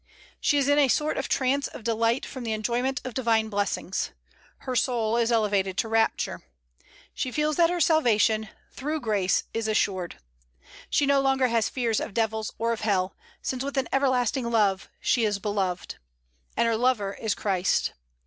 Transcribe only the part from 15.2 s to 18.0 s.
is beloved; and her lover is Christ.